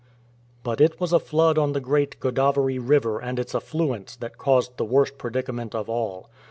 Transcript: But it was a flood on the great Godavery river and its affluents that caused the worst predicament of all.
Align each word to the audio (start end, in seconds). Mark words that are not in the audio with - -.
But 0.63 0.81
it 0.81 0.99
was 0.99 1.13
a 1.13 1.19
flood 1.19 1.59
on 1.59 1.73
the 1.73 1.79
great 1.79 2.19
Godavery 2.19 2.79
river 2.79 3.19
and 3.19 3.37
its 3.37 3.53
affluents 3.53 4.15
that 4.17 4.39
caused 4.39 4.77
the 4.77 4.83
worst 4.83 5.19
predicament 5.19 5.75
of 5.75 5.89
all. 5.91 6.31